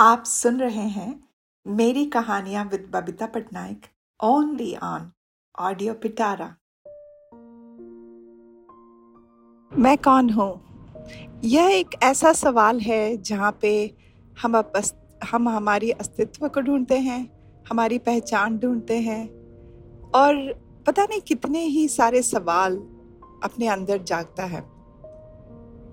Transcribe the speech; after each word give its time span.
आप 0.00 0.24
सुन 0.24 0.60
रहे 0.60 0.86
हैं 0.88 1.28
मेरी 1.66 2.06
कहानियाँ 2.06 2.64
with 2.64 2.90
Babita 2.92 3.26
Patnaik 3.26 3.82
only 4.24 4.76
on 4.76 5.12
audio 5.58 5.94
Pitara 5.94 6.56
मैं 9.78 9.98
कौन 9.98 10.30
हूँ? 10.30 10.60
यह 11.44 11.66
एक 11.66 11.88
ऐसा 12.02 12.32
सवाल 12.32 12.80
है 12.80 13.16
जहाँ 13.16 13.58
पे 13.62 13.94
हम 14.42 14.58
अपस, 14.58 14.94
हम 15.30 15.48
हमारी 15.48 15.90
अस्तित्व 15.90 16.48
को 16.48 16.60
ढूंढते 16.60 16.98
हैं 16.98 17.30
हमारी 17.70 17.98
पहचान 17.98 18.58
ढूंढते 18.58 18.98
हैं 18.98 19.28
और 20.10 20.52
पता 20.86 21.04
नहीं 21.04 21.20
कितने 21.20 21.60
ही 21.60 21.88
सारे 21.88 22.22
सवाल 22.22 22.76
अपने 23.42 23.68
अंदर 23.68 23.98
जागता 23.98 24.44
है। 24.44 24.60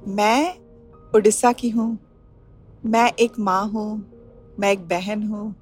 मैं 0.08 0.60
उड़ीसा 1.16 1.52
की 1.52 1.70
हूँ। 1.70 2.11
मैं 2.86 3.12
एक 3.20 3.40
माँ 3.40 3.68
हूँ 3.68 4.12
मैं 4.60 4.72
एक 4.72 4.80
बहन 4.80 5.24
हूँ 5.24 5.56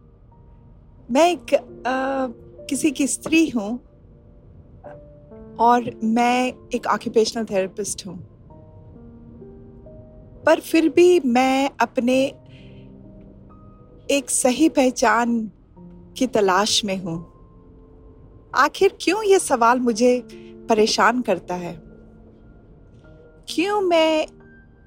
मैं 1.11 1.31
एक 1.31 1.53
आ, 1.87 2.27
किसी 2.65 2.91
की 2.91 3.07
स्त्री 3.07 3.49
हूँ 3.49 3.79
और 5.59 5.99
मैं 6.03 6.53
एक 6.75 6.87
ऑक्यूपेशनल 6.87 7.45
थेरेपिस्ट 7.45 8.07
हूँ। 8.07 8.17
पर 10.45 10.59
फिर 10.59 10.89
भी 10.89 11.19
मैं 11.19 11.69
अपने 11.79 12.25
एक 14.11 14.29
सही 14.29 14.69
पहचान 14.69 15.51
की 16.17 16.27
तलाश 16.27 16.85
में 16.85 16.97
हूँ। 16.97 17.33
आखिर 18.55 18.97
क्यों 19.01 19.23
ये 19.23 19.39
सवाल 19.39 19.79
मुझे 19.79 20.27
परेशान 20.69 21.21
करता 21.21 21.55
है? 21.55 21.73
क्यों 23.47 23.81
मैं 23.81 24.27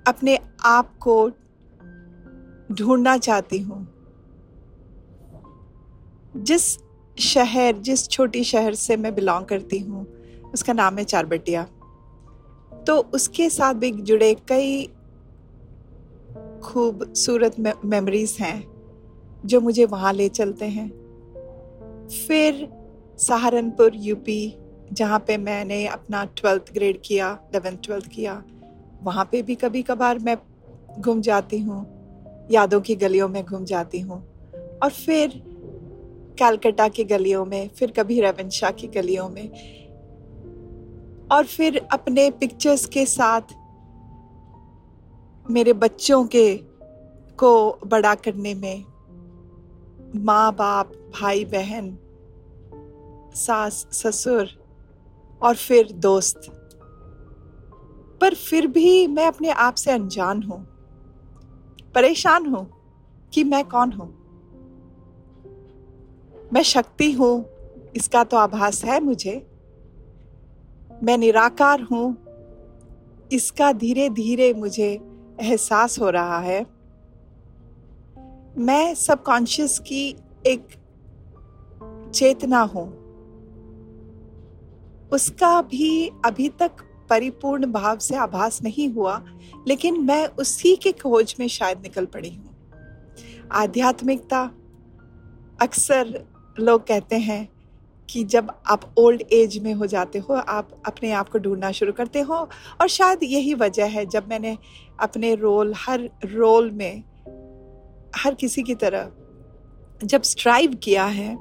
अपने 0.09 0.39
आप 0.65 0.99
को 0.99 1.31
ढूंढना 2.73 3.17
चाहती 3.19 3.59
हूँ। 3.59 3.87
जिस 6.37 6.65
शहर, 7.17 7.77
जिस 7.77 8.09
छोटी 8.09 8.43
शहर 8.45 8.75
से 8.75 8.97
मैं 8.97 9.15
बिलोंग 9.15 9.47
करती 9.47 9.79
हूँ, 9.79 10.07
उसका 10.55 10.73
नाम 10.73 10.99
है 10.99 11.05
चारबटिया। 11.05 11.67
तो 12.87 12.97
उसके 13.15 13.49
साथ 13.51 13.75
भी 13.75 13.91
जुड़े 13.91 14.35
कई 14.49 14.85
खूबसूरत 16.65 17.59
मेमोरीज 17.85 18.37
हैं, 18.41 18.65
जो 19.47 19.61
मुझे 19.61 19.85
वहाँ 19.85 20.13
ले 20.13 20.29
चलते 20.29 20.65
हैं। 20.65 20.89
फिर 22.09 22.69
सहारनपुर 23.19 23.93
यूपी 23.97 24.55
जहाँ 24.93 25.19
पे 25.19 25.37
मैंने 25.37 25.87
अपना 25.87 26.25
ट्वेल्थ 26.37 26.73
ग्रेड 26.75 27.01
किया 27.05 27.39
इलेवेंथ 27.45 27.79
ट्वेल्थ 27.85 28.07
किया, 28.07 28.43
वहाँ 29.03 29.25
पे 29.33 29.43
भी 29.43 29.55
कभी 29.55 29.83
कभार 29.83 30.19
मैं 30.19 30.37
घूम 31.01 31.21
जाती 31.21 31.59
हूँ। 31.59 31.85
यादों 32.51 32.81
की 32.81 32.95
गलियों 32.95 33.29
में 33.29 33.45
घूम 33.45 33.65
जाती 33.65 34.01
हूँ। 34.01 34.29
और 34.83 34.91
फिर 34.91 35.43
कैलकटा 36.39 36.89
की 36.89 37.05
गलियों 37.05 37.45
में, 37.45 37.69
फिर 37.69 37.91
कभी 37.91 38.21
रेवनशाह 38.21 38.71
की 38.71 38.87
गलियों 38.87 39.29
में। 39.29 39.49
और 41.33 41.45
फिर 41.45 41.87
अपने 41.93 42.31
पिक्चर्स 42.31 42.87
के 42.87 43.07
साथ 43.07 43.43
मेरे 45.51 45.73
बच्चों 45.73 46.27
के 46.27 46.57
को 47.39 47.79
बड़ा 47.87 48.15
करने 48.15 48.55
में 48.55 48.85
माँ 50.17 50.55
बाप, 50.55 50.93
भाई 51.21 51.45
बहन, 51.45 51.99
सास, 53.35 53.89
ससुर 53.93 54.49
और 55.43 55.57
फिर 55.57 55.93
दोस्त। 55.93 56.41
पर 58.21 58.35
फिर 58.35 58.67
भी 58.67 59.07
मैं 59.07 59.27
अपने 59.27 59.51
आप 59.51 59.75
से 59.75 59.91
अनजान 59.91 60.43
हूँ। 60.43 60.72
परेशान 61.95 62.47
हूँ 62.47 62.67
कि 63.33 63.45
मैं 63.45 63.65
कौन 63.65 63.93
हूँ। 63.93 64.09
मैं 66.53 66.63
शक्ति 66.63 67.13
हूँ, 67.13 67.45
इसका 67.97 68.25
तो 68.25 68.37
आभास 68.37 68.85
है 68.85 69.01
मुझे। 69.01 69.47
मैं 71.03 71.19
निराकार 71.19 71.83
हूँ, 71.83 72.17
इसका 73.33 73.73
धीरे 73.73 74.09
धीरे 74.09 74.53
मुझे 74.55 74.91
एहसास 75.41 75.99
हो 75.99 76.11
रहा 76.11 76.39
है। 76.39 76.67
मैं 78.59 78.95
सबकॉन्शियस 78.95 79.79
की 79.79 80.17
एक 80.47 80.69
चेतना 82.15 82.61
हूँ। 82.61 82.89
उसका 85.13 85.63
भी 85.63 86.11
अभी 86.25 86.49
तक 86.49 86.71
परिपूर्ण 87.13 87.67
भाव 87.67 87.99
से 87.99 88.17
आभास 88.17 88.63
नहीं 88.63 88.89
हुआ, 88.89 89.23
लेकिन 89.69 90.01
मैं 90.01 90.27
उसी 90.27 90.77
के 90.77 90.93
खोज 90.93 91.35
में 91.41 91.49
शायद 91.49 91.79
निकल 91.79 92.07
पड़ी 92.07 92.31
हूँ। 92.31 93.49
आध्यात्मिकता, 93.53 94.51
अक्सर 95.63 96.25
लोग 96.61 96.87
कहते 96.87 97.17
हैं 97.17 97.49
कि 98.09 98.25
जब 98.25 98.51
आप 98.67 98.95
ओल्ड 98.99 99.23
एज 99.33 99.59
में 99.59 99.75
हो 99.75 99.87
जाते 99.87 100.19
हो, 100.19 100.35
आप 100.35 100.83
अपने 100.87 101.13
आप 101.13 101.29
को 101.29 101.39
ढूंढना 101.39 101.71
शुरू 101.73 101.93
करते 101.93 102.21
हो, 102.21 102.35
और 102.81 102.89
शायद 102.89 103.23
यही 103.23 103.55
वजह 103.55 103.87
है, 103.87 104.07
जब 104.07 104.29
मैंने 104.29 104.59
अपने 105.01 105.35
रोल, 105.35 105.75
हर 105.77 106.11
रोल 106.25 106.71
में, 106.71 107.05
हर 108.17 108.35
किसी 108.35 108.63
की 108.63 108.75
तरह 108.75 109.11
जब 110.05 110.23
स्ट्राइव 110.23 110.75
किया 110.75 111.05
है, 111.05 111.37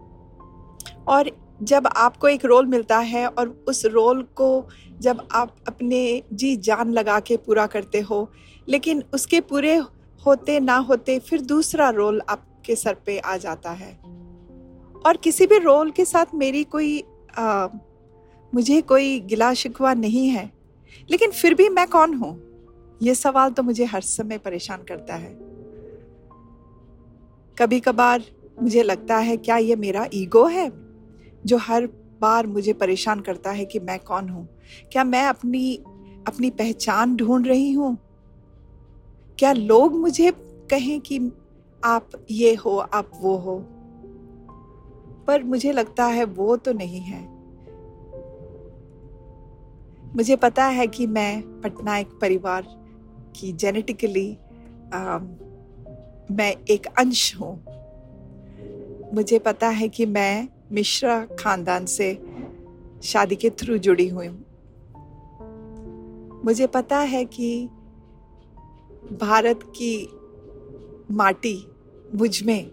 और 1.08 1.31
जब 1.62 1.88
आपको 1.88 2.28
एक 2.28 2.46
रोल 2.46 2.66
मिलता 2.66 2.98
है 2.98 3.28
और 3.28 3.50
उस 3.68 3.86
रोल 3.86 4.22
को 4.36 4.68
जब 5.00 5.28
आप 5.32 5.56
अपने 5.68 6.24
जी 6.34 6.56
जान 6.56 6.92
लगा 6.92 7.20
के 7.20 7.38
पूरा 7.38 7.68
करते 7.68 8.00
हो 8.00 8.32
लेकिन 8.68 9.04
उसके 9.14 9.42
पूरे 9.42 9.76
होते 10.26 10.60
ना 10.60 10.76
होते 10.78 11.20
फिर 11.20 11.42
दूसरा 11.42 11.90
रोल 11.90 12.22
आपके 12.30 12.76
सर 12.76 12.94
पे 13.06 13.20
आ 13.20 13.38
जाता 13.38 13.72
है। 13.72 13.94
और 15.06 15.18
किसी 15.18 15.48
भी 15.48 15.58
रोल 15.58 15.92
के 15.92 16.06
साथ 16.06 16.26
मेरी 16.36 16.64
कोई 16.64 17.04
आ, 17.38 17.68
मुझे 18.54 18.82
कोई 18.82 19.20
गिला 19.20 19.54
शिकवा 19.54 19.94
नहीं 19.94 20.28
है 20.28 20.52
लेकिन 21.10 21.32
फिर 21.32 21.54
भी 21.54 21.70
मैं 21.70 21.88
कौन 21.88 22.14
हूँ? 22.14 22.40
ये 23.02 23.16
सवाल 23.16 23.52
तो 23.52 23.64
मुझे 23.64 23.86
हर 23.86 24.02
समय 24.02 24.38
परेशान 24.38 24.84
करता 24.84 25.16
है। 25.16 25.34
कभी 27.58 27.80
कभार 27.80 28.24
मुझे 28.62 28.84
लगता 28.84 29.18
है 29.18 29.38
क्या 29.38 29.58
ये 29.58 29.76
मेरा 29.76 30.08
ईगो 30.14 30.46
है? 30.46 30.91
जो 31.46 31.57
हर 31.57 31.88
बार 32.22 32.47
मुझे 32.47 32.74
परेशान 32.74 33.19
करता 33.19 33.52
है 33.52 33.66
कि 33.66 33.79
मैं 33.79 34.00
कौन 34.00 34.29
हूँ? 34.29 34.47
क्या 34.91 35.03
मैं 35.03 35.25
अपनी 35.25 35.75
अपनी 36.28 36.50
पहचान 36.50 37.16
ढूंढ 37.16 37.47
रही 37.47 37.72
हूँ? 37.72 37.97
क्या 39.40 39.51
लोग 39.53 39.94
मुझे 39.94 40.31
कहें 40.72 41.00
कि 41.01 41.31
आप 41.84 42.09
ये 42.31 42.53
हो, 42.56 42.78
आप 42.78 43.12
वो 43.22 43.35
हो? 43.38 43.57
पर 45.28 45.44
मुझे 45.44 45.72
लगता 45.72 46.06
है 46.06 46.24
वो 46.24 46.56
तो 46.57 46.74
नहीं 46.74 47.00
है। 47.00 47.22
मुझे 50.16 50.35
पता 50.35 50.66
है 50.66 50.88
कि 50.88 51.07
मैं 51.07 51.62
पटनायक 51.62 52.07
परिवार 52.22 52.68
की 53.35 53.51
जेनेटिकली 53.53 54.38
मैं 56.31 56.56
एक 56.69 56.88
अंश 57.00 57.35
हूँ। 57.35 57.53
मुझे 59.13 59.40
पता 59.40 59.69
है 59.69 59.90
कि 59.90 60.06
मैं 60.06 60.47
मिश्रा 60.72 61.26
खानदान 61.26 61.86
से 61.86 62.26
शादी 63.04 63.36
के 63.36 63.50
थ्रू 63.50 63.78
जुड़ी 63.78 64.08
हुई। 64.08 64.28
हूँ 64.28 64.46
मुझे 66.46 66.68
पता 66.68 66.98
है 66.98 67.26
कि 67.26 67.68
भारत 69.12 69.60
की 69.64 70.10
माटी 71.12 71.68
मुझमें 72.16 72.72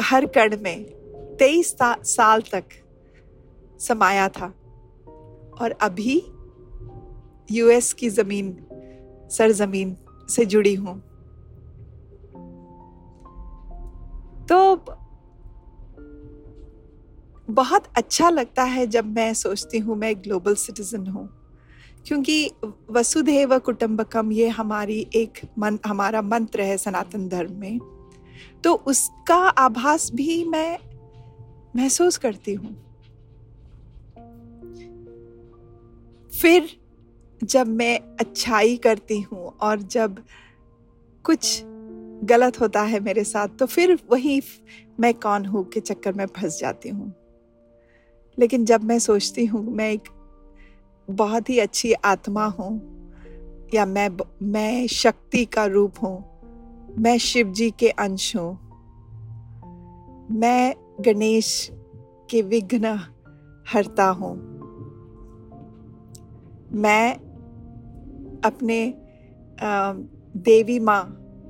हर 0.00 0.26
कण 0.26 0.56
में 0.62 0.84
तेईस 1.36 1.76
साल 1.82 2.40
तक 2.40 2.64
समाया 3.78 4.28
था। 4.28 4.54
और 5.62 5.70
अभी 5.70 6.22
यूएस 7.50 7.92
की 7.92 8.08
ज़मीन, 8.08 8.66
सरजमीन 9.30 9.96
से 10.28 10.46
जुड़ी 10.46 10.74
हूँ। 10.74 10.98
तो 14.46 14.76
बहुत 17.50 17.84
अच्छा 17.96 18.30
लगता 18.30 18.62
है 18.62 18.86
जब 18.86 19.04
मैं 19.04 19.34
सोचती 19.34 19.78
हूँ 19.78 19.96
मैं 19.96 20.14
ग्लोबल 20.16 20.54
सिटीजन 20.54 21.06
हूँ। 21.06 21.28
क्योंकि 22.06 22.50
वसुधैव 22.90 23.58
कुटुंबकम 23.58 24.32
ये 24.32 24.48
हमारी 24.48 25.06
एक 25.14 25.38
मन, 25.58 25.78
हमारा 25.86 26.22
मंत्र 26.22 26.60
है 26.60 26.76
सनातन 26.76 27.28
धर्म 27.28 27.52
में। 27.52 27.78
तो 28.64 28.74
उसका 28.74 29.36
आभास 29.36 30.10
भी 30.14 30.44
मैं 30.44 30.78
महसूस 31.76 32.16
करती 32.16 32.54
हूँ। 32.54 32.76
फिर 36.40 36.68
जब 37.44 37.66
मैं 37.66 37.98
अच्छाई 38.20 38.76
करती 38.76 39.20
हूँ 39.20 39.46
और 39.60 39.82
जब 39.82 40.24
कुछ 41.24 41.62
गलत 42.24 42.60
होता 42.60 42.82
है 42.82 43.00
मेरे 43.00 43.24
साथ 43.24 43.48
तो 43.48 43.66
फिर 43.66 43.98
वही 44.10 44.42
मैं 45.00 45.14
कौन 45.14 45.46
हूँ 45.46 45.64
के 45.64 45.80
चक्कर 45.80 46.12
में 46.12 46.26
फंस 46.26 46.58
जाती 46.60 46.88
हूँ। 46.88 47.12
लेकिन 48.40 48.64
जब 48.64 48.84
मैं 48.84 48.98
सोचती 48.98 49.44
हूँ, 49.46 49.64
मैं 49.66 49.90
एक 49.92 50.08
बहुत 51.08 51.50
ही 51.50 51.58
अच्छी 51.58 51.92
आत्मा 51.92 52.44
हूँ, 52.48 52.72
या 53.74 53.86
मैं 53.86 54.08
मैं 54.42 54.86
शक्ति 54.86 55.44
का 55.44 55.64
रूप 55.66 56.02
हूँ, 56.02 56.24
मैं 56.98 57.16
शिव 57.18 57.52
जी 57.52 57.70
के 57.70 57.88
अंश 57.88 58.34
हूँ, 58.36 58.52
मैं 60.32 60.74
गणेश 61.00 61.70
के 62.30 62.42
विघ्न 62.42 62.98
हरता 63.72 64.06
हूँ, 64.10 64.34
मैं 66.72 67.14
अपने 68.44 68.94
देवी 70.38 70.78
माँ 70.78 71.02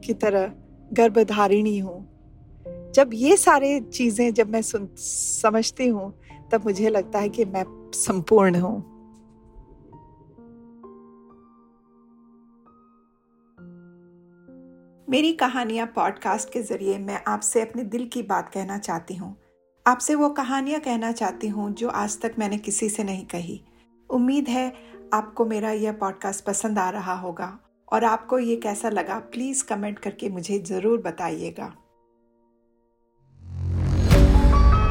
की 0.05 0.15
तरह 0.15 0.53
गर्भधारिणी 0.93 1.79
हूँ 1.79 2.10
जब 2.95 3.11
ये 3.15 3.37
सारे 3.37 3.81
चीज़ें 3.81 4.33
जब 4.35 4.51
मैं 4.51 4.63
सुन, 4.63 4.89
समझती 4.97 5.87
हूँ, 5.89 6.13
तब 6.53 6.65
मुझे 6.65 6.89
लगता 6.89 7.19
है 7.19 7.29
कि 7.29 7.45
मैं 7.45 7.65
संपूर्ण 7.95 8.61
हूँ। 8.61 8.79
मेरी 15.09 15.33
कहानियाँ 15.33 15.87
पॉडकास्ट 15.87 16.53
के 16.53 16.63
ज़रिए 16.63 16.99
मैं 16.99 17.21
आपसे 17.27 17.61
अपने 17.61 17.85
दिल 17.85 18.07
की 18.07 18.23
बात 18.23 18.49
कहना 18.49 18.79
चाहती 18.79 19.15
हूँ। 19.15 19.37
आपसे 19.87 20.15
वो 20.15 20.29
कहानियाँ 20.31 20.81
कहना 20.81 21.13
चाहती 21.13 21.49
हूँ 21.49 21.73
जो 21.75 21.89
आज 21.89 22.21
तक 22.21 22.35
मैंने 22.39 22.59
किसी 22.59 22.89
से 22.89 23.05
नहीं 23.05 23.27
कही। 23.27 23.61
उम्मीद 24.11 24.49
है 24.49 24.73
आपको 25.15 25.45
मेरा 25.45 25.71
यह 25.71 25.93
पॉडकास्ट 25.93 26.45
पसंद 26.45 26.79
आ 26.79 26.89
रहा 26.91 27.15
होगा 27.15 27.59
और 27.93 28.05
आपको 28.05 28.39
ये 28.39 28.57
कैसा 28.57 28.89
लगा 28.89 29.19
प्लीज़ 29.19 29.65
कमेंट 29.65 29.99
करके 29.99 30.29
मुझे 30.29 30.59
ज़रूर 30.59 30.99
बताइएगा। 31.01 31.73